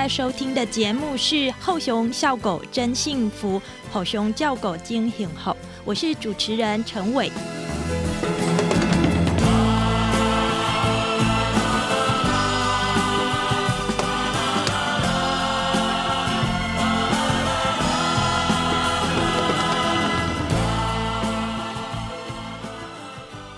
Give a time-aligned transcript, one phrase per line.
[0.00, 3.60] 在收听的节目是《后熊笑狗真幸福》，
[3.92, 5.54] 后熊叫狗惊醒后，
[5.84, 7.30] 我是主持人陈伟。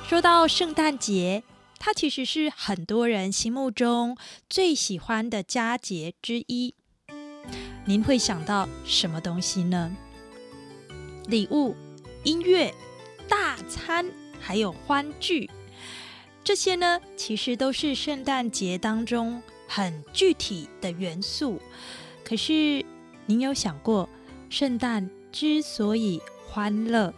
[0.08, 1.44] 说到圣诞节，
[1.84, 4.16] 它其实是很多人心目中
[4.48, 6.76] 最喜欢的佳节之一。
[7.84, 9.90] 您会想到什么东西呢？
[11.26, 11.74] 礼物、
[12.22, 12.72] 音乐、
[13.28, 14.06] 大餐，
[14.38, 15.50] 还有欢聚，
[16.44, 21.60] 这些呢，其实都是圣诞节当中很具体的元素。
[22.24, 22.86] 可是，
[23.26, 24.08] 您有想过，
[24.48, 27.12] 圣诞之所以欢乐，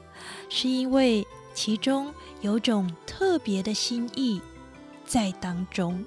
[0.49, 4.41] 是因为其中有种特别的心意
[5.05, 6.05] 在当中，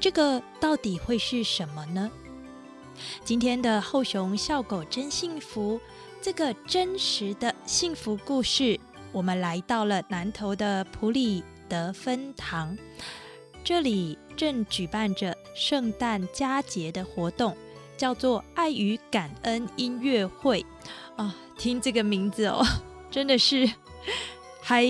[0.00, 2.10] 这个到底会是什么呢？
[3.24, 5.80] 今天的后熊笑狗真幸福，
[6.22, 8.80] 这个真实的幸福故事，
[9.12, 12.76] 我们来到了南投的普里德分堂，
[13.62, 17.56] 这里正举办着圣诞佳节的活动，
[17.96, 20.64] 叫做“爱与感恩音乐会”
[21.16, 22.64] 啊，听这个名字哦，
[23.10, 23.70] 真的是
[24.62, 24.86] 还。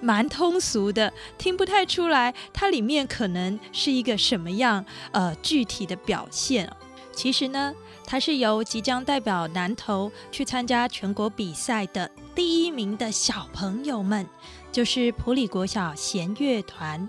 [0.00, 6.70] 蛮通俗的，听不太出来它里面可能是一个什么样呃具体的表现。
[7.12, 7.74] 其实呢，
[8.06, 14.26] 它是由即将代表南投去参加全国比赛的第一名的小朋友们，
[14.72, 17.06] 就是普里国小弦乐团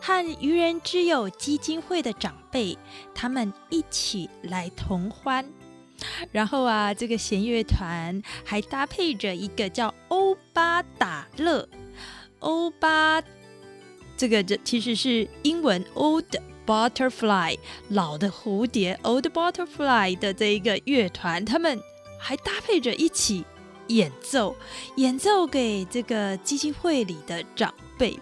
[0.00, 2.76] 和愚人之友基金会的长辈，
[3.14, 5.44] 他们一起来同欢。
[6.30, 11.66] 然后啊，这个弦乐团还搭配着一个叫欧巴打乐。
[12.40, 13.22] 欧巴，
[14.16, 16.24] 这个这其实是英文 old
[16.66, 17.56] butterfly
[17.88, 21.80] 老的蝴蝶 old butterfly 的这一个乐团，他们
[22.20, 23.44] 还搭配着一起
[23.88, 24.56] 演奏，
[24.96, 28.18] 演奏给这个基金会里的长辈。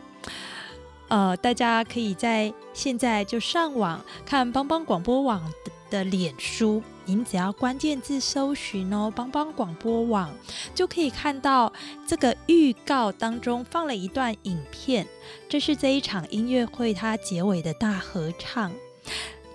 [1.08, 6.82] 呃，大家可以在现在就上网看帮帮广播网的的脸书。
[7.06, 10.30] 您只要关键字搜寻哦，帮帮广播网
[10.74, 11.72] 就可以看到
[12.06, 15.06] 这个预告当中放了一段影片，
[15.48, 18.72] 这是这一场音乐会它结尾的大合唱。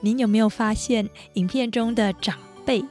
[0.01, 2.85] 您有没有发现影片中的长辈，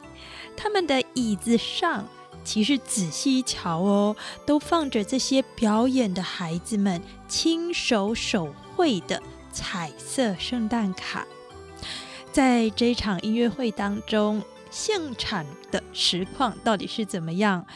[0.56, 2.06] 他们的椅子上
[2.44, 11.26] 其实仔细一瞧哦，都放着这些表演的孩子们亲手手绘的彩色圣诞卡。
[12.38, 14.40] 在这一场音乐会当中，
[14.70, 17.66] 现场的实况到底是怎么样？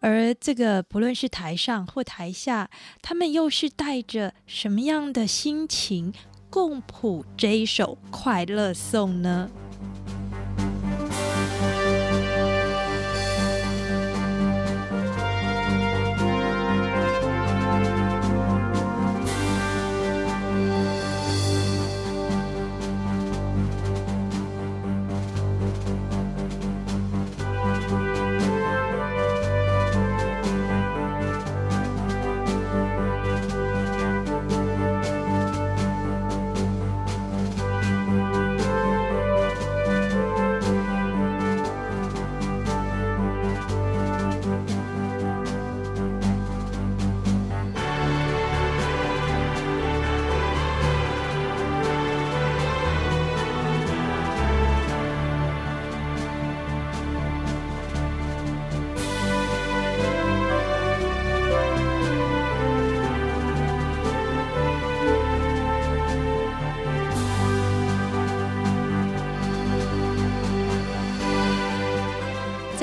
[0.00, 2.68] 而这个不论是台上或台下，
[3.00, 6.12] 他们又是带着什么样的心情
[6.50, 9.48] 共谱这一首快乐颂呢？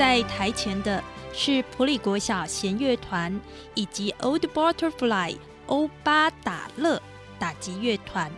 [0.00, 3.38] 在台前的是普里国小弦乐团
[3.74, 5.36] 以及 Old Butterfly
[5.66, 7.02] 欧巴打乐
[7.38, 8.32] 打击乐团，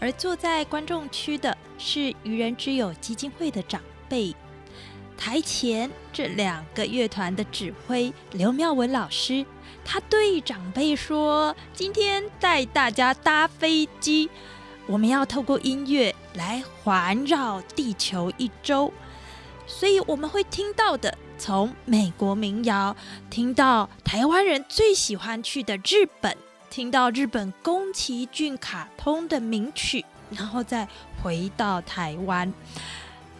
[0.00, 4.34] 而坐在观众区的是愚人之友基金会的长辈。
[5.14, 9.44] 台前这两个乐团的指挥刘妙文老师，
[9.84, 14.30] 他对长辈说：“今天带大家搭飞机，
[14.86, 18.90] 我们要透过音乐来环绕地球一周。
[19.66, 22.94] 所以我们会听到的，从美国民谣
[23.30, 26.36] 听到台湾人最喜欢去的日本，
[26.70, 30.86] 听到日本宫崎骏卡通的名曲，然后再
[31.22, 32.52] 回到台湾。”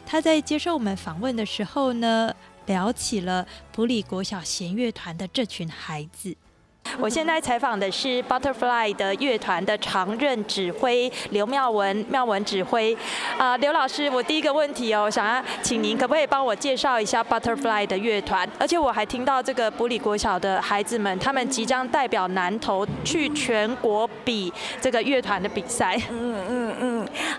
[0.07, 2.35] 他在接受我们访问的时候呢，
[2.67, 6.37] 聊起了普里国小弦乐团的这群孩子。
[6.99, 12.97] 我现在采访的是 Butterfly 的乐团的常任指挥刘妙文，妙文指挥。
[13.39, 18.49] 啊，刘老师，我第一个问题哦，想要请您可不可以帮我介绍一下 Butterfly 的乐团？
[18.59, 25.97] 而且我还听到这个普里国小的孩子们，他们即将代表南投去全国比这个乐团的比赛。
[26.11, 26.64] 嗯嗯嗯，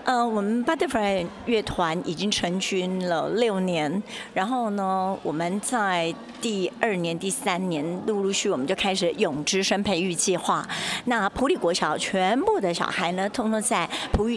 [0.06, 4.00] 呃，我们 Butterfly 乐团已经成军了六年，
[4.32, 10.64] 然后呢，我们在第二年、第三年陆陆续，我们就开始永之声培育计划。
[11.06, 14.28] 那普里国小全部的小孩呢，通通在普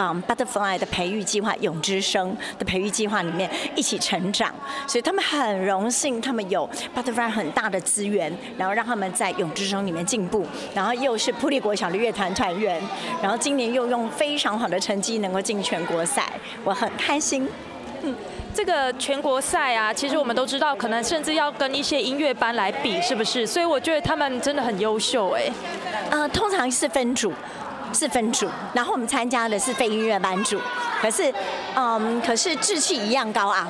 [0.00, 0.02] 语。
[0.02, 4.50] 嗯，Butterfly 的培育计划、永之声的培育计划里面一起成长，
[4.86, 6.66] 所以他们很荣幸，他们有
[6.96, 12.80] Butterfly 很大的资源，然后让他们在永之声里面进步，然后又是普利国小的乐团团员，
[13.22, 16.26] 然后今年又用非常好的成绩能够进全国赛，
[16.64, 17.46] 我很开心。
[18.02, 18.14] 嗯，
[18.54, 23.46] 这个全国赛啊，其实我们都知道，可能甚至要跟一些音乐班来比，是不是？
[23.46, 25.50] 所以我觉得他们真的很优秀，哎。
[26.10, 27.30] 呃，通常是分组。
[27.92, 30.60] 是分组，然后我们参加的是非音乐班组，
[31.00, 31.32] 可是，
[31.74, 33.68] 嗯，可是志气一样高昂。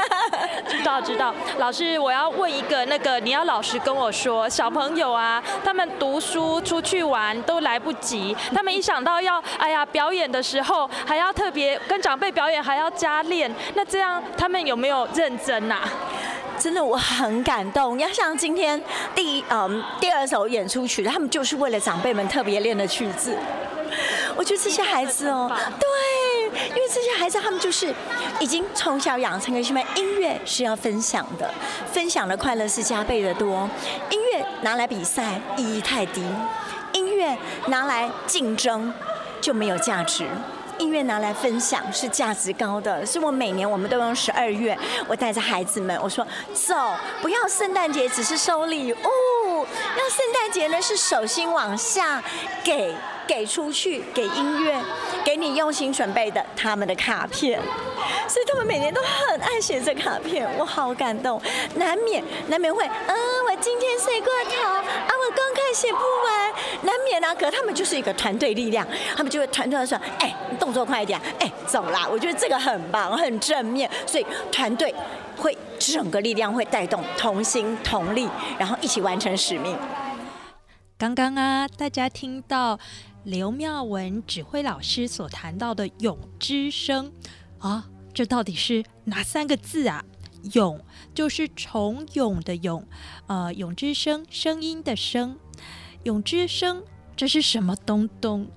[0.68, 15.78] 知道知道，老师，我要问一个，那个你要老实跟我说，小朋友啊，他们读书出去玩都来不及，他们一想到要，哎呀，表演的时候还要特别跟长辈表演，还要加练，那这样他们有没有认真呐？
[16.60, 18.80] 真的我很感动，要像今天
[19.14, 23.34] 第一嗯第二首演出曲，他们就是为了长辈们特别练的曲子。
[24.36, 27.92] 我觉得这些孩子哦，对，因为这些孩子他们就是
[28.38, 31.50] 已经从小养成个习惯，音乐是要分享的，
[31.90, 33.68] 分享的快乐是加倍的多。
[34.10, 36.22] 音乐拿来比赛意义太低，
[36.92, 37.36] 音乐
[37.68, 38.92] 拿来竞争
[39.40, 40.26] 就没有价值。
[40.80, 46.74] 音乐拿来分享是价值高的，是我每年我们都用十二月，我带着孩子们，我说走，
[47.20, 48.96] 不要圣诞节只是收礼物，
[49.58, 52.22] 要圣诞节呢是手心往下
[52.64, 52.94] 给
[53.30, 54.82] 给出去，给音乐，
[55.24, 57.60] 给你用心准备的他们的卡片，
[58.26, 61.40] 所以他们每年都很爱写这卡片，我好感动，
[61.76, 63.16] 难免难免会，嗯，
[63.48, 68.84] 我今天睡过头，啊，我功课写不完，难免啊，可他们就是一个团队力量，
[69.16, 70.70] 他们就会团队的说，哎，动。
[70.70, 72.06] 动作快一点，哎，走啦！
[72.08, 74.94] 我觉得这个很棒，很正面，所以团队
[75.36, 79.76] 会整个力量会带动，同心同力，然后一起完成使命。
[80.96, 82.78] 刚刚啊，大家听到
[83.24, 87.12] 刘妙文指挥老师所谈到的“咏之声”
[87.58, 90.04] 啊，这到底是哪三个字啊
[90.54, 90.82] ？“咏”
[91.14, 92.86] 就是重咏的“咏”，
[93.28, 95.38] 呃，“咏之声”声音的“声
[96.04, 96.82] ”，“咏之声”
[97.14, 98.48] 这是什么东东？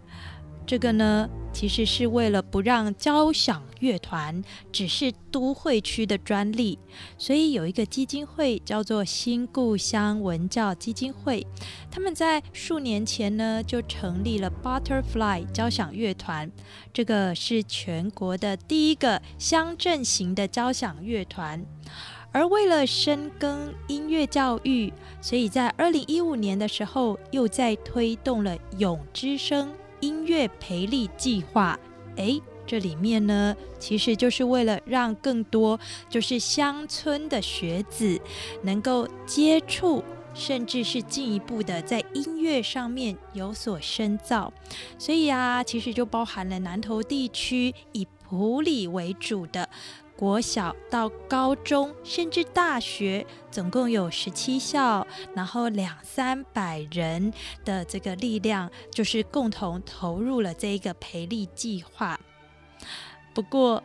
[0.66, 1.30] 这个呢？
[1.54, 6.80] 其实是为了不让交响乐团只是都会区的专利，
[7.16, 11.46] 所以有一个基金会叫做新故乡文教基金会，
[11.92, 16.52] 他们在数年前呢就成立了 Butterfly 交响乐团，
[16.92, 21.64] 这个是全国的第一个乡镇型的交响乐团。
[22.32, 24.92] 而为了深耕音乐教育，
[25.22, 29.72] 所以在二零一五年的时候又在推动了永之声。
[30.04, 31.80] 音乐培力计划，
[32.18, 35.80] 哎，这里面呢，其实就是为了让更多
[36.10, 38.20] 就是乡村的学子
[38.64, 44.52] 能够接触，甚至是进一步的在音乐上面有所深造。
[45.00, 49.70] 所以啊，其实就包含了南投地区以普里为主的。
[50.24, 57.34] 国小到高中，甚至大学，总共有十七校，然后两三百人
[57.66, 62.18] 的这个力量，就是共同投入了这一个培力计划。
[63.34, 63.84] 不过，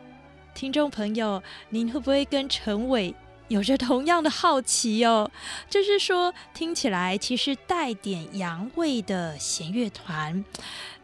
[0.55, 3.13] 听众朋友，您会不会跟陈伟
[3.49, 5.29] 有着同样的好奇哦？
[5.69, 10.45] 就是说，听起来其实带点洋味的弦乐团。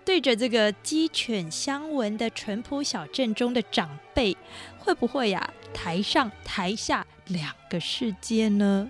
[0.06, 4.38] 对着这个鸡犬相闻的淳朴小镇中的长辈，
[4.86, 5.50] 会不会呀？
[5.74, 8.90] 台上台下两个世界呢？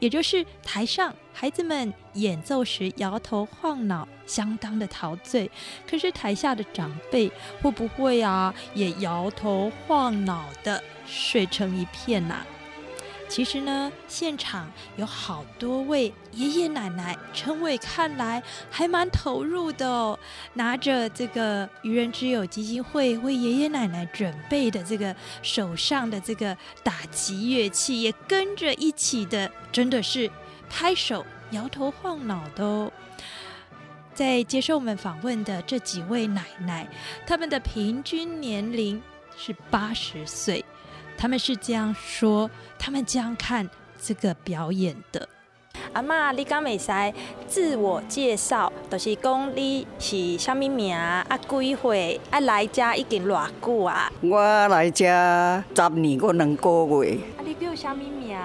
[0.00, 5.48] 也就是台上孩子们演奏时摇头晃脑，相当的陶醉；
[5.88, 7.30] 可是台下的长辈
[7.62, 12.44] 会不会啊，也摇头晃脑的睡成一片呐、
[13.28, 20.18] 其实呢，现场有好多位爷爷奶奶，陈伟看来还蛮投入的哦，
[20.52, 30.30] 拿着这个愚人之友基金会为爷爷奶奶准备的这个手上的这个打击乐器，也跟着一起的，真的是
[30.68, 32.92] 拍手、摇头晃脑的哦。
[34.12, 36.86] 在接受我们访问的这几位奶奶，
[37.26, 39.02] 她们的平均年龄
[39.36, 40.62] 是八十岁。
[41.18, 43.66] 他们是这样说，他们这样看
[43.98, 45.26] 这个表演的。
[45.92, 46.90] 阿嬷，你敢会使
[47.46, 48.72] 自我介绍？
[48.90, 50.94] 就是讲你是啥物名？
[50.96, 52.20] 啊，几岁？
[52.30, 54.10] 啊，来遮已经偌久啊？
[54.20, 55.04] 我来遮
[55.74, 56.70] 十年过两个
[57.04, 58.36] 月，啊，你叫啥物名？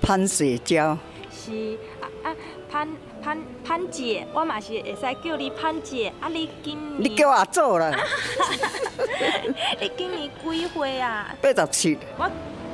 [0.00, 0.96] 潘雪娇，
[1.32, 2.36] 是啊啊
[2.70, 2.88] 潘
[3.22, 6.12] 潘潘姐，我嘛是会使叫你潘姐。
[6.20, 7.90] 啊，你今年你叫我做啦，
[9.80, 11.34] 你今年几岁啊？
[11.42, 12.30] 八十七，我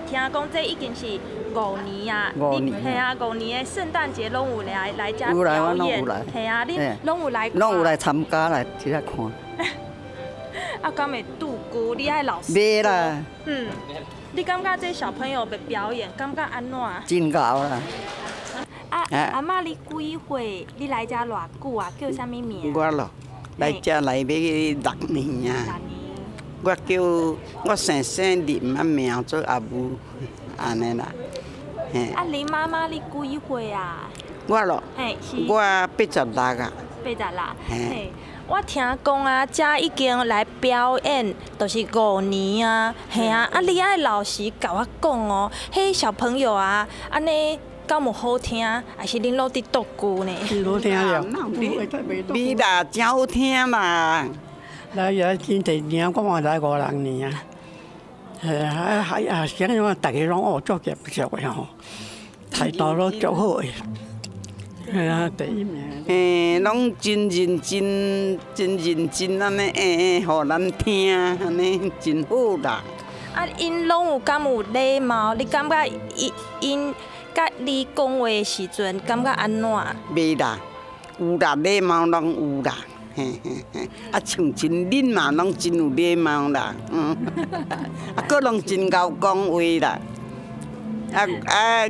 [0.07, 1.07] 听讲这已经是
[1.55, 9.67] 五年啊，五年你嘿啊，五年的圣诞节拢有来来遮表演拢有来，嘿啊，你拢有来，拢有来参加来伫遐看，
[10.83, 13.67] 啊，敢会度孤，你爱老师袂啦，嗯，
[14.33, 16.79] 你感觉这小朋友的表演感觉安怎？
[16.79, 17.81] 啊，真高啦。
[18.91, 20.67] 阿啊嬷你几岁？
[20.77, 21.93] 你来遮偌久啊？
[22.01, 22.73] 叫啥物名？
[22.73, 23.11] 我咯，
[23.59, 25.81] 来遮来要六年六啊。
[26.63, 26.65] 年。
[26.65, 29.93] 我叫我先生林啊，名做阿母，
[30.57, 31.07] 安尼啦。
[31.93, 34.09] 嘿，啊，林妈妈你几岁啊？
[34.49, 36.73] 我咯，嘿，是我八十六啊。
[37.05, 37.41] 八十六。
[37.69, 38.13] 嘿嘿，
[38.49, 42.95] 我听讲啊，遮已经来表演，就是五年啊。
[43.11, 50.33] 嘿啊，啊，你爱老师甲我讲哦，迄小朋友啊，安尼敢有好听，还是恁老弟独句呢？
[50.65, 51.25] 好听了，
[52.33, 54.27] 你啦，真好听啦。
[54.97, 57.43] 來有真第年，我嘛來五六年啊。
[58.43, 61.67] 係啊，係啊，想講大家攏學足嘅不少吼，
[62.50, 63.67] 態度都足好嘅。
[64.91, 66.05] 係啊，第一名。
[66.07, 72.83] 嘿，拢真认真，真认真安尼，诶，互咱听，安尼真好啦。
[73.35, 75.35] 啊，因拢有敢有礼貌？
[75.35, 76.95] 你感觉因因
[77.35, 79.62] 甲你讲话时阵，感觉安怎？
[80.15, 80.59] 袂啦，
[81.19, 82.75] 有啦，礼貌拢有啦。
[83.16, 87.16] 嘿嘿嘿，啊，像真恁嘛拢真有礼貌啦，嗯，
[88.14, 89.99] 啊，佫拢真够讲话啦，
[91.14, 91.88] 啊啊，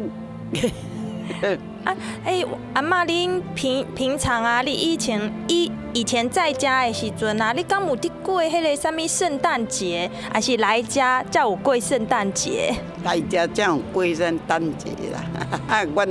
[1.84, 12.72] 啊，诶、 阿嬷，恁平平常啊，你以前以以前在家的时阵啊，你敢有伫过迄个啥物圣诞节，还是来家才有过圣诞节？
[13.02, 15.24] 来家才有过圣诞节啦，
[15.66, 16.08] 啊，阮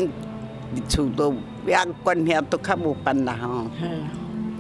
[0.90, 1.34] 厝都
[1.66, 3.68] 遐管遐都较无办啦吼，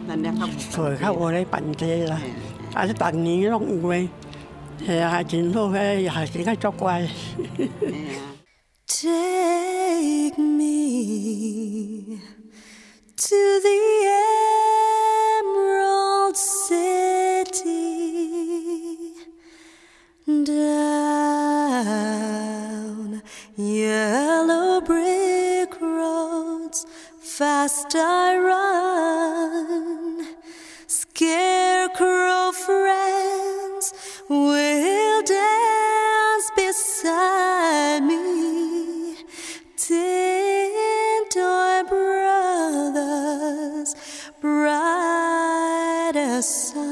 [0.08, 2.22] 係啊，咱遐较无所以較我咧辦這啦，
[2.74, 4.08] 啊，逐年攏有嘅。
[4.86, 7.08] 係啊，真好嘅，係是較足乖。
[8.88, 12.20] Take me
[13.18, 13.78] to the
[15.42, 17.74] Emerald City,
[20.28, 21.62] down
[23.58, 26.86] yellow brick roads.
[27.38, 30.26] Fast I run,
[30.88, 33.94] scarecrow friends
[34.30, 39.18] will dance beside me.
[39.76, 43.96] Tin toy brothers,
[44.40, 46.85] bright as sun.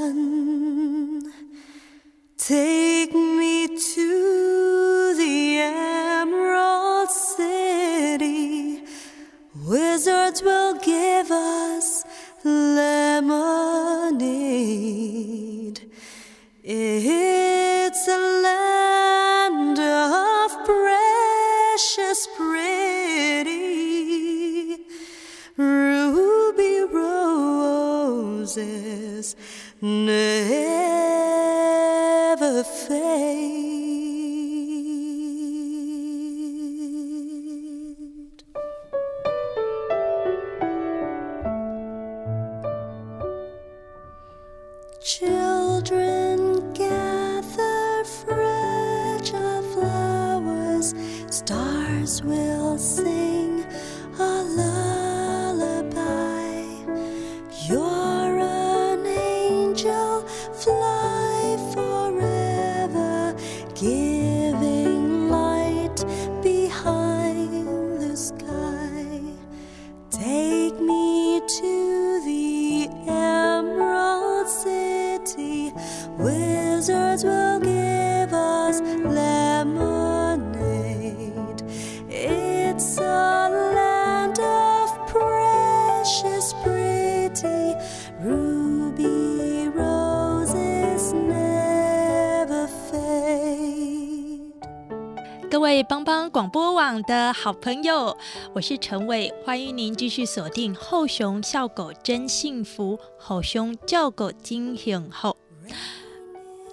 [96.83, 98.17] 网的好朋友，
[98.51, 105.37] 我是陈伟，欢迎您继续锁定后熊笑狗真幸福，后熊叫狗金幸后。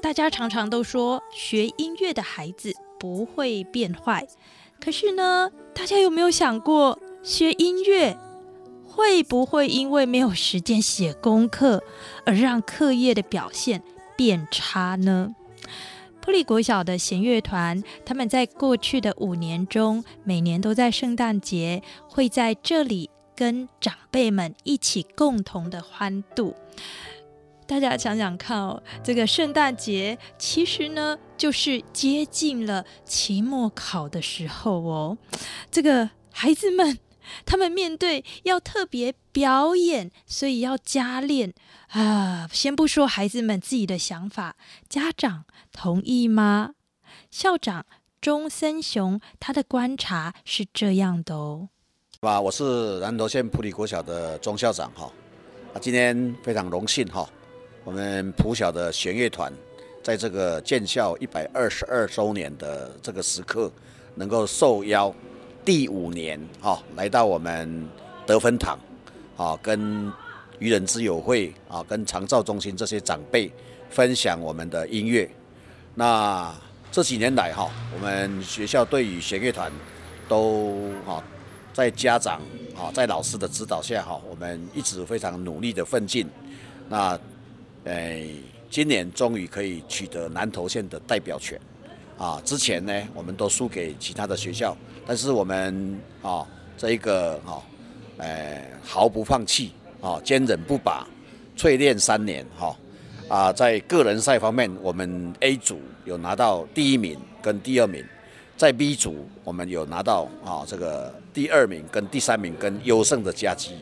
[0.02, 4.26] 大家常常都说学音乐的孩子不会变坏，
[4.80, 8.18] 可是呢，大家有没有想过，学音乐
[8.84, 11.84] 会不会因为没有时间写功课，
[12.26, 13.84] 而让课业的表现
[14.16, 15.36] 变差呢？
[16.20, 26.54] 普里国小的弦乐团，他们在过去的五年中，每年都在圣诞节会在这里跟长辈们一起共同的欢度。
[27.66, 35.16] 大家想想看哦，这个圣诞节其实呢，就是接近了期末考的时候哦。
[35.70, 36.98] 这个孩子们，
[37.44, 41.52] 他们面对要特别表演，所以要加练
[41.88, 42.48] 啊。
[42.52, 44.56] 先不说孩子们自己的想法，
[44.88, 45.44] 家长。
[45.72, 46.74] 同意吗？
[47.30, 47.86] 校长
[48.20, 51.68] 钟森雄，他的观察是这样的哦。
[52.22, 55.10] 哇，我是南投县埔里国小的钟校长哈。
[55.72, 57.28] 啊，今天非常荣幸哈，
[57.84, 59.52] 我们埔小的弦乐团
[60.02, 63.72] 在这个建校一百二十二周年的这个时刻，
[64.16, 65.14] 能够受邀
[65.70, 67.88] 第五年哈，来到我们
[68.26, 68.76] 得分堂
[69.36, 70.12] 啊，跟
[70.58, 73.48] 愚人之友会啊，跟长照中心这些长辈
[73.88, 75.30] 分享我们的音乐。
[75.94, 76.52] 那
[76.90, 79.70] 这几年来哈，我们学校对于弦乐团
[80.28, 81.22] 都哈，
[81.72, 82.40] 在家长
[82.76, 86.26] 啊，在老师的指导下哈，我们一直非常努力的奋进。
[86.88, 87.16] 那
[87.84, 88.34] 诶，
[88.68, 91.60] 今年终于可以取得南投县的代表权
[92.18, 92.42] 啊！
[92.44, 94.76] 之前呢，我们都输给其他的学校，
[95.10, 96.46] 但是我们啊，
[96.78, 97.60] 这一个哈，
[98.18, 101.04] 诶，毫不放弃啊，坚韧不拔，
[101.56, 102.76] 淬炼三年哈。
[103.28, 108.04] 啊，在个人赛方面，我们 A 组有拿到第一名跟第二名，
[108.56, 113.72] 在 B 组我们有拿到啊这个第二名跟第三名跟优胜的佳绩，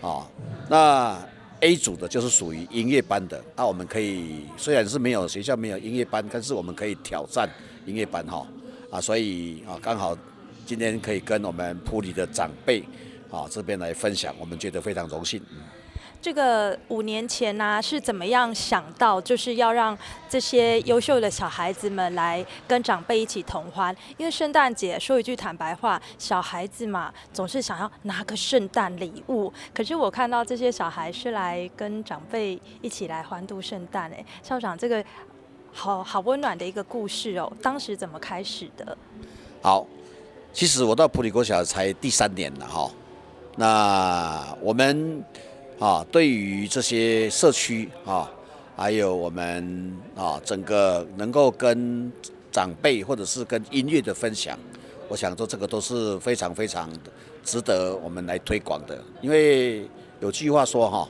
[0.00, 0.26] 啊，
[0.70, 1.22] 那
[1.60, 7.46] A 组的就是属于音乐班的，那我们可以虽然是没有学校没有音乐班，但是我们可以挑战
[7.84, 8.46] 音乐班哈，
[8.90, 10.16] 啊，所以啊刚好
[10.64, 12.82] 今天可以跟我们普里的长辈
[13.30, 15.40] 啊这边来分享，我们觉得非常荣幸。
[16.20, 19.98] 这个五年前呢，是怎么样想到，就是要让
[20.28, 23.92] 这些优秀的小孩子们来跟长辈一起同欢？
[24.16, 29.52] 因为圣诞节，说一句坦白话，小孩子嘛，总是想要拿个圣诞礼物。
[29.74, 35.04] 可是我看到这些小孩是来跟长辈一起来欢度圣诞，哎，校长，这个
[35.72, 37.52] 好好温暖的一个故事哦。
[37.60, 38.96] 当时怎么开始的？
[39.60, 39.84] 好，
[40.52, 42.90] 其实我到普里国小才第三年了哈，
[43.56, 45.24] 那我们。
[45.78, 48.30] 啊，对于这些社区啊，
[48.76, 52.12] 还有我们啊，整个能够跟
[52.52, 54.56] 长辈或者是跟音乐的分享，
[55.08, 56.88] 我想说这个都是非常非常
[57.42, 58.96] 值得我们来推广的。
[59.20, 59.84] 因为
[60.20, 61.08] 有句话说哈，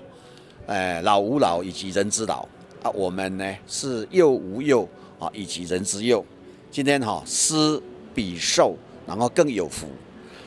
[0.68, 2.48] 哎，老吾老以及人之老
[2.82, 6.24] 啊，我们呢是幼吾幼啊以及人之幼。
[6.70, 7.78] 今天哈，施
[8.14, 8.74] 比寿，
[9.06, 9.86] 然后更有福。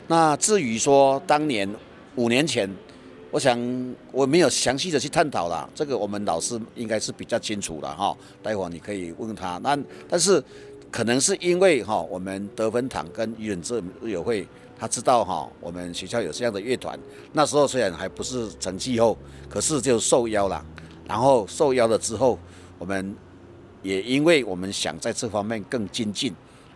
[0.08, 1.70] 那至于说当年
[2.15, 2.70] 五年前。
[3.32, 3.60] 我想
[4.13, 8.15] 我没有详细的去探讨了，这个我们老师应该是比较清楚的哈。
[8.41, 9.58] 待会你可以问他。
[9.58, 10.41] 那但是
[10.89, 14.48] 可能是因为哈，我们得分堂跟愚人之友会，
[14.80, 16.98] 他知道哈，我们学校有这样的乐团。
[17.34, 19.18] 那时候虽然还不是成绩后，
[19.50, 20.63] 可是就受邀了。
[21.06, 22.39] 然后受邀了之后，
[22.80, 23.13] 我们
[23.82, 26.34] 也因为我们想在这方面更精进，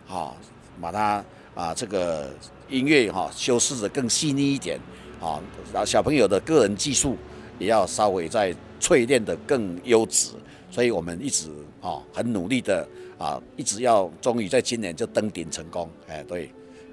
[0.10, 0.34] 啊，
[0.82, 1.24] 把它
[1.60, 2.30] 啊这个
[2.69, 4.80] 音乐哈修饰的更细腻一点。
[5.19, 5.38] 啊，
[5.74, 7.17] 然后小朋友的个人技术
[7.58, 10.30] 也要稍微再淬炼的更优质，
[10.72, 11.50] 所以我们一直
[11.82, 15.89] 啊很努力的啊，一直要终于在今年就登顶成功。
[16.08, 16.50] 哎，对，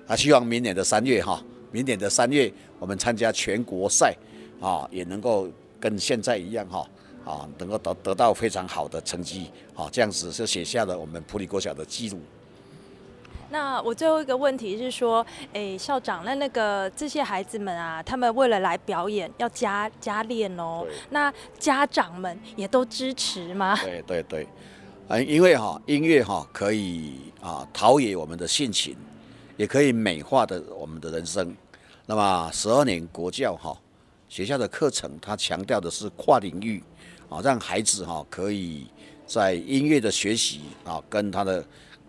[0.09, 4.13] 啊，希望明年的三月哈，明年的三月我们参加全国赛
[4.61, 5.49] 啊，也能够
[5.79, 6.91] 跟现在一样哈
[7.25, 12.21] 啊，能够得得到非常好的成绩啊，这样子就写下了我们普里国小的记录。
[13.49, 23.79] 那我最后一个问题是说，哎，校长，那那个这些孩子们啊，他们为了来表演要加加练哦，那家长们也都支持吗？
[23.85, 24.49] 对对对，
[25.09, 28.97] 嗯，因为哈音乐哈可以啊陶冶我们的性情，
[29.57, 31.55] 也可以美化的我们的人生。
[32.07, 33.77] 那么十二年国教哈
[34.29, 36.83] 学校的课程，它强调的是跨领域
[37.29, 38.89] 啊，让孩子哈可以
[39.25, 41.65] 在音乐的学习啊跟他的。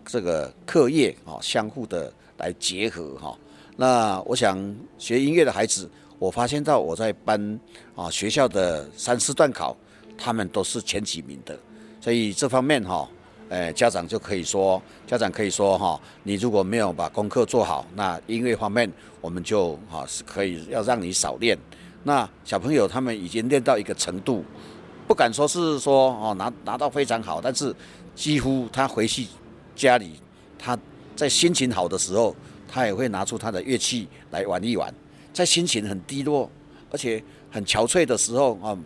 [0.08, 3.36] 这个课业啊，相互的来结合哈。
[3.76, 4.58] 那我想
[4.96, 7.60] 学音乐的孩子，我发现到我在班
[7.94, 9.76] 啊学校的三四段考，
[10.16, 11.56] 他们都是前几名的。
[12.00, 13.06] 所以这方面哈，
[13.50, 18.90] 呃，家长就可以说，家长可以说哈，你如果没有把功课做好，那音乐方面
[19.20, 21.56] 我们就哈是可以要让你少练。
[22.02, 24.42] 那小朋友他们已经练到一个程度，
[25.06, 27.74] 不敢说是说哦拿拿到非常好，但是
[28.14, 29.26] 几乎他回去
[29.78, 30.20] 家里，
[30.58, 30.76] 他
[31.14, 32.34] 在心情好的时候，
[32.66, 34.92] 他也会拿出他的乐器来玩一玩；
[35.32, 36.50] 在心情很低落，
[36.90, 38.76] 而且很憔悴的时候啊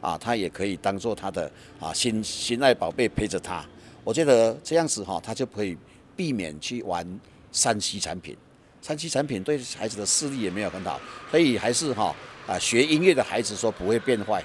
[0.00, 3.64] 啊，他也可以当做他的啊心心爱宝贝陪着他。
[4.04, 5.76] 我觉得这样子哈，他就可以
[6.14, 7.04] 避免去玩
[7.50, 8.36] 三 C 产品，
[8.80, 12.14] 三 C 产品对孩子的视力也没有很好，所以还是哈
[12.46, 14.44] 啊学音乐的孩子说不会变坏，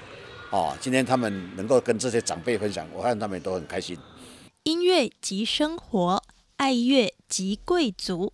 [0.50, 3.96] 哦，今天他们能够跟这些长辈分享，我看他们都很开心。
[4.64, 6.22] 音乐即生活，
[6.56, 8.32] 爱乐即贵族，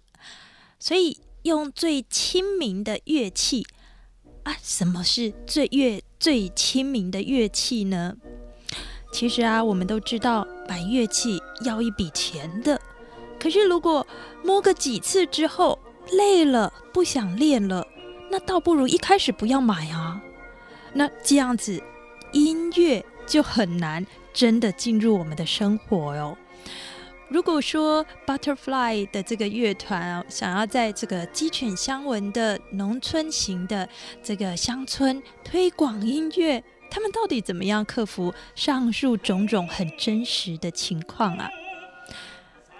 [0.78, 3.66] 所以用最亲民的乐器
[4.42, 8.14] 啊，什么是最乐最亲民的乐器呢？
[9.10, 12.78] 其实啊，我们都知道买乐器要一笔钱的。
[13.40, 14.06] 可是如果
[14.44, 15.78] 摸个几次之后
[16.12, 17.86] 累了，不想练了，
[18.30, 20.20] 那倒不如一开始不要买啊。
[20.92, 21.82] 那这样子，
[22.32, 24.06] 音乐就很难
[24.38, 26.38] 真的进入我们的生活哦。
[27.28, 33.88] 如果说 Butterfly 的这个乐团，想要在这个鸡犬相闻的农村型的
[34.22, 41.50] 这个乡村推广音乐，他们到底怎么样克服上述种种很真实的情况啊？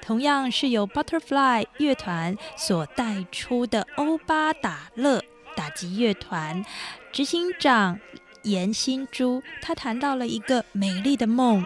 [0.00, 5.20] 同样是由 Butterfly 乐团所带出的欧巴打乐
[5.56, 6.64] 打击乐团
[7.10, 7.98] 执行长
[8.42, 11.64] 严心珠，他谈到了一个美丽的梦，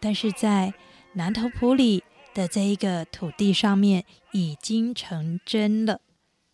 [0.00, 0.72] 但是在
[1.12, 2.02] 南头埔里
[2.34, 6.00] 的这一个土地上面已经成真了。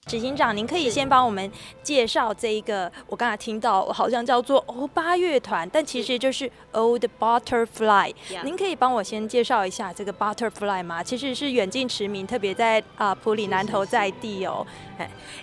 [0.06, 1.50] 执行长，您可以先帮我们
[1.82, 8.12] 介绍这一个，我刚才听到好像叫做欧巴乐团，但其实就是 Old Butterfly。
[8.42, 11.02] 您可以帮我先介绍一下这个 Butterfly 吗？
[11.02, 14.66] 其实是远近驰名，特别在啊普里南投在地哦。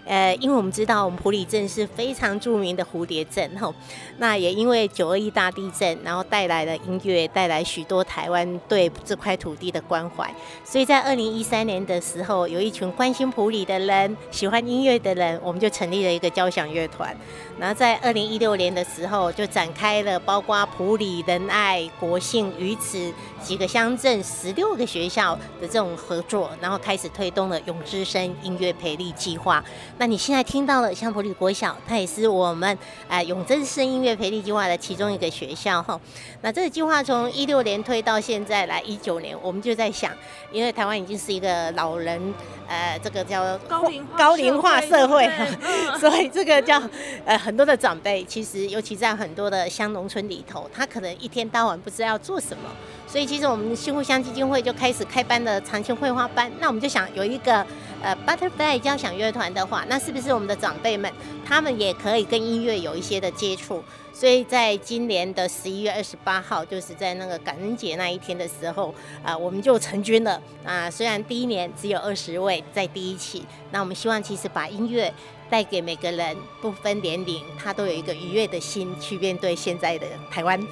[0.06, 3.74] 呃，因为我们知道我们普里镇是非常著名的蝴蝶镇吼，
[4.18, 17.16] 那也因为九二一大地震，然后带来了音乐，带来许多台湾对这块土地的关怀，所以在二零一三年的时候，有一群关心普里的人，喜欢音乐的人，我们就成立了一个交响乐团。
[17.58, 29.64] 然后在二零一六年的时候，就展开了包括普里、仁爱、国信、鱼池几个乡镇十六个学校的这种合作，然后开始推动了永之声音乐培力计划。
[29.98, 35.98] 那你现在听到了像普里国小，它也是我们啊永之声音乐培力计划的其中一个学校哈。
[36.42, 40.12] 那这个计划从一六年推到现在来一九年，我们就在想，
[40.52, 42.34] 因为台湾已经是一个老人
[42.68, 45.30] 呃这个叫高龄高龄化社会
[46.00, 46.82] 所以这个叫
[47.26, 52.70] 呃很多的长辈，其实尤其在很多的乡农村里头，他可能一天到晚不知道要做什么，
[53.08, 56.52] 所以其实我们新互乡基金会就开始开班的长青绘画班。
[56.60, 57.66] 那我们就想有一个
[58.02, 61.12] 呃 Butterfly 交响乐团的话，那是不是我们的长辈们
[61.46, 63.84] 他们也可以跟音乐有一些的接触？
[64.22, 70.40] 所以在今年的十一月二十八号，就是在那个感恩节那一天的时候，啊、我们就成军了。
[70.64, 75.12] 啊、虽然第一年只有二十位在第一期，那我们希望其实把音乐
[75.50, 80.64] 带给每个人，不分年龄，他都有一个愉悦的心去面对现在的台湾。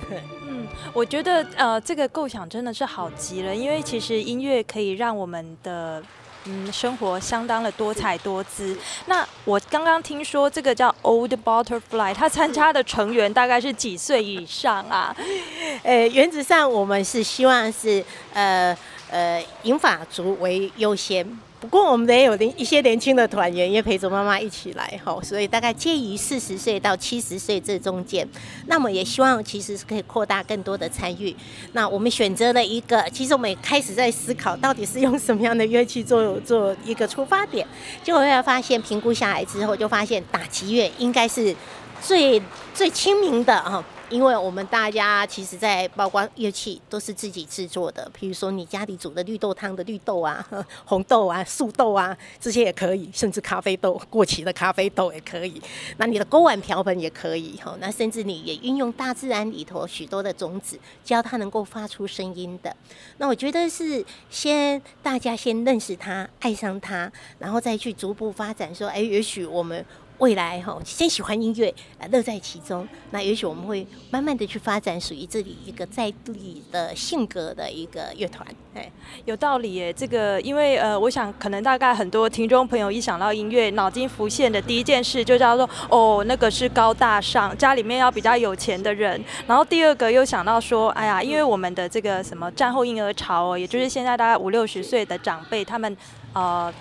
[0.47, 6.03] 嗯，我觉得呃，这个构想真的是好极了，因为其实音乐可以让我们的。
[6.45, 8.77] 嗯，生活相当的多彩多姿。
[9.07, 15.15] 那我刚刚听说这个叫 Old Butterfly，他参加的成员大概是几岁以上啊？
[15.83, 18.75] 呃，原则上我们是希望是呃
[19.11, 21.25] 呃银发族为优先。
[21.61, 28.25] 不过我们也有年一些年轻的团员也陪着妈妈一起来哈，所以大概介于四十岁到七十岁这中间。
[28.67, 31.35] 那么也希望其实是可以扩大更多的参与。
[31.73, 37.67] 那我们选择了一个，其实我们也开始在思考，到底是用什么样的乐器做做一个出发点。
[38.01, 41.53] 结果后来发现评估下来之后，就发现打击乐应该是
[42.01, 42.41] 最
[42.73, 43.83] 最亲民的哈。
[44.09, 50.43] 因为我们大家其实，在包括乐器都是自己制作的，比如说你家里煮的绿豆汤的绿豆啊、
[50.83, 55.61] 红豆啊、素豆啊，这些也可以，甚至咖啡豆过期的咖啡豆也可以。
[55.97, 62.75] 那你的锅碗瓢盆也可以哈，那甚至你也运用大自然里头许多的种子，教它能够发出声音的。
[63.19, 69.85] 那我觉得是先大家先认识它，爱上它，然后再去逐步发展，说，哎，也许我们。
[70.19, 72.87] 未来哈，先喜欢音乐，呃，乐在其中。
[73.11, 78.45] 那也许我们会慢慢的去发展属于这里一个在地的性格的一个乐团。
[78.75, 78.91] 哎，
[79.23, 79.93] 有道理耶。
[79.93, 89.23] 这个因为呃，我想可能大概很多听众朋友一想到音乐，脑筋浮现的第一件事就叫做哦，那个是高大上，家里面要比较有钱的人。
[89.47, 95.95] 然后第二个又想到说，哎呀，因为我们的这个什么战后婴儿潮哦，也就是现在大概五六十岁的长辈，他们
[96.33, 96.71] 呃，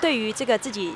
[0.00, 0.92] 对于这个自己。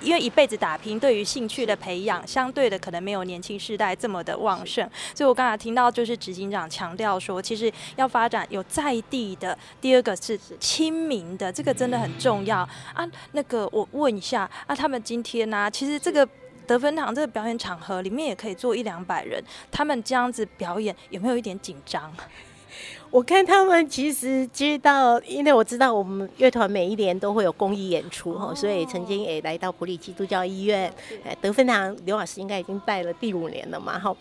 [0.00, 4.88] 因为一辈子打拼，对于兴趣的培养，相对的可能没有年轻世代这么的旺盛。
[5.14, 12.58] 所以我刚才听到，就是执行长强调说，其实要发展有在地的，第二个是亲民的，这个真的很重要
[12.94, 13.08] 啊。
[13.32, 16.26] 那个我问一下啊，他们今天呢，其实这个
[16.66, 22.12] 得分堂这个表演场合里面也可以坐一两百人，他们这样子表演有没有一点紧张？
[23.10, 30.92] 我看他们其实接到，因为我知道我们乐团每一年都会有公益演出哈，所以曾经也来到普里基督教医院，
[31.24, 34.14] 哎，德芬堂刘老师应该已经带了第五年了嘛哈。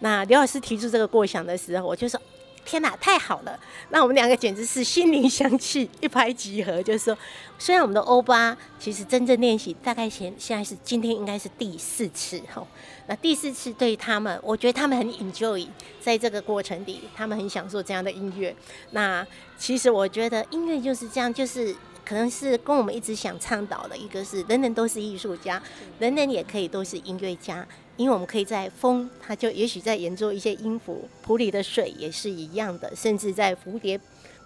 [0.00, 2.20] 那刘老师提出这个过想的时候，我就说。
[2.64, 3.58] 天哪，太好了！
[3.90, 6.82] 那我们两个简直是心灵相契，一拍即合。
[6.82, 7.18] 就是说，
[7.58, 12.66] 虽然我们的欧巴其实真正练习大概现现在是今天应该是第四次哈。
[13.06, 15.66] 那第四次对他们，我觉得他们很 enjoy
[16.00, 18.54] 在这个过程里，他们很享受这样的音乐。
[18.92, 19.26] 那
[19.58, 21.74] 其实我觉得音乐就是这样，就是
[22.04, 25.62] 可能是跟我们一直想倡导的一个是人人都是艺术家，
[25.98, 27.66] 人人也可以都是音乐家。
[27.96, 33.98] 因为我们可以在风，它就也许在演奏一些音符，谱里的水也是一样的，甚至在蝴蝶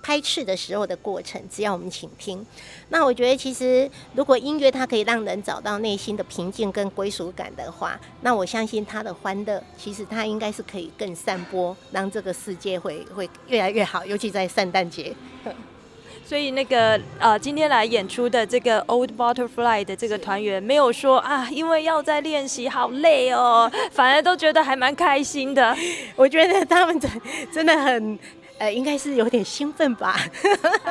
[0.03, 2.45] 拍翅的时候的过程，只要我们倾听。
[2.91, 15.15] 那我觉得，其实如果音乐它可以让人找到内心的平静跟归属感的话，那我相信它的欢乐，其实它应该是可以更散播，让这个世界会会越来越好，尤其在圣诞节。
[16.29, 25.75] 所以那个呃，今天来演出的这个 Old Butterfly 的这个团员没有说啊，因为要在练习好累哦，反而都觉得还蛮开心的。
[26.17, 27.11] 我觉得他们真
[27.51, 28.19] 真的很
[28.59, 30.21] 呃，应该是有点兴奋吧。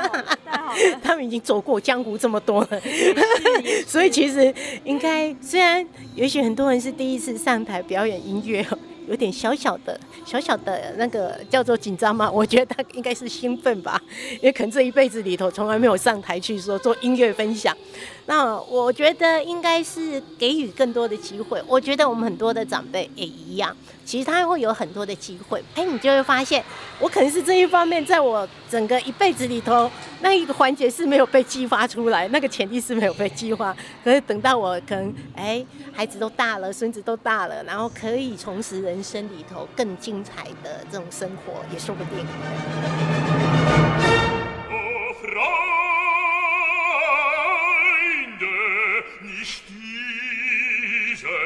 [1.03, 2.81] 他们已经走过江湖这么多了，
[3.85, 4.51] 所以其实
[4.83, 8.65] 应该虽然也许很多人是第一次上台表演音乐。
[9.07, 12.29] 有点小小的、小小的那个叫做紧张吗？
[12.31, 14.01] 我觉得他应该是兴奋吧，
[14.41, 17.75] 也可能这一辈子里头从来没有上台去说做音乐分享。
[18.29, 21.63] 那我觉得应该是给予更多的机会。
[21.65, 25.63] 我觉得我们很多的长辈也一样，其实他会有很多的机会。
[25.75, 26.61] 哎，你就会发现，
[26.99, 33.73] 我可能是这一方面，在我整个一辈子里头，那一个环节是没有被激发出来，那个潜力是没有被激发。
[34.03, 42.25] 可是等到我可能哎，孩子都大了，孙子都大了，然后可以重拾人生里头更精彩的这种生活，也说不定。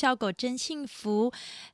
[0.00, 1.30] 熊笑狗真幸福。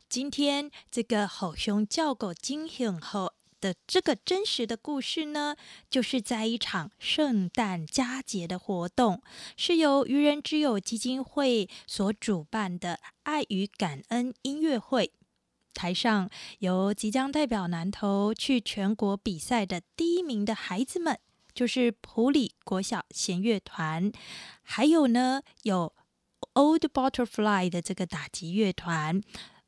[0.09, 5.55] 今天这个吼熊叫狗惊醒后的这个真实的故事呢，
[5.89, 9.23] 就是在一场圣诞佳节的活动，
[9.57, 15.13] 是由愚人之友基金会所主办的爱与感恩音乐会。
[15.73, 21.17] 台上由即将代表南投去全国比赛的第一名的孩子们，
[21.55, 24.11] 就是普里国小弦乐团，
[24.63, 25.93] 还有呢有
[26.57, 29.21] Old Butterfly 的这个打击乐团，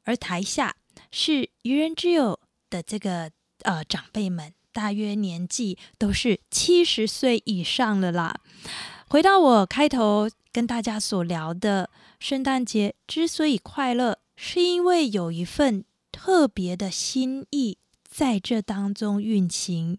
[0.05, 0.74] 而台下
[1.12, 3.31] 是愚人之友的这个
[3.62, 8.40] 呃长辈们，大约年纪都是七十岁以上了啦。
[9.07, 17.77] 回到我开头跟大家所聊的，圣诞节之所以快乐，是因为有一份特别的心意
[18.09, 19.98] 在这当中运行。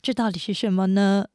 [0.00, 1.28] 这到底是什么呢？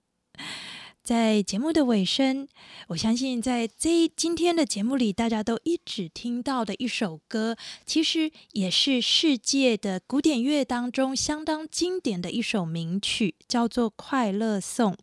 [1.12, 2.48] 在节目的尾声，
[2.88, 14.94] 我相信在这今天的节目里，大家都一直听到的一首歌，其实也是世界的古典乐当中相当经典的一首名曲，叫做《快乐颂》。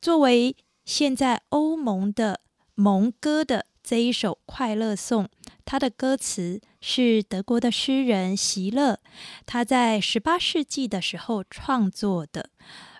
[0.00, 2.42] 作为现在欧盟的
[2.76, 5.24] 盟歌的这一首《快乐颂》，
[5.64, 9.00] 它的歌词是德国的诗人席勒，
[9.44, 12.50] 他在十八世纪的时候创作的，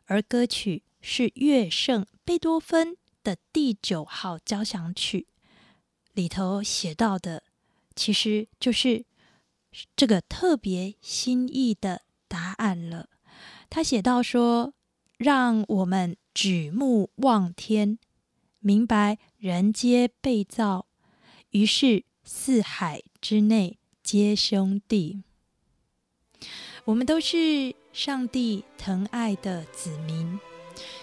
[0.06, 0.82] 而歌曲。
[1.02, 5.26] 是乐圣贝多芬的第九号交响曲
[6.14, 7.42] 里头写到的，
[7.96, 9.04] 其实就是
[9.96, 13.08] 这个特别心意的答案了。
[13.68, 14.74] 他写到说
[15.18, 17.98] ：“让我们举目望天，
[18.60, 20.86] 明白人皆被造，
[21.50, 25.24] 于是四海之内皆兄弟。
[26.84, 30.38] 我们都是上帝疼爱的子民。”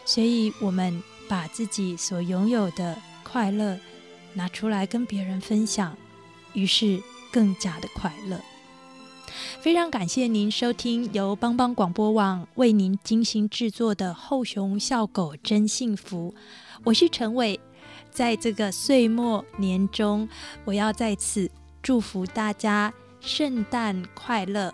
[0.10, 3.78] 所以，我们把自己所拥有的快乐
[4.34, 5.96] 拿出来跟别人分享，
[6.54, 7.00] 于是
[7.32, 8.42] 更加的快乐。
[9.62, 16.34] 非常感谢您收听由帮帮广播网为您精心制作的《后熊笑狗真幸福》，
[16.84, 17.60] 我是陈伟。
[18.10, 20.28] 在这个岁末年终，
[20.66, 21.52] 我要在此
[21.84, 22.92] 祝福大家
[23.22, 24.74] 圣诞快乐，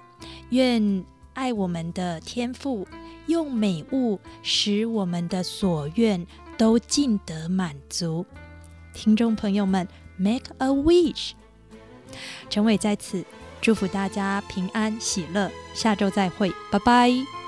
[0.51, 1.03] 愿
[1.35, 2.87] 爱我们的天赋。
[3.27, 6.27] 用美物使我们的所愿
[6.59, 8.23] 都尽得满足，
[8.93, 11.31] 听众朋友们，make a wish。
[12.51, 13.25] 陈伟在此
[13.61, 17.44] 祝福大家平安喜乐，下周再会，拜拜。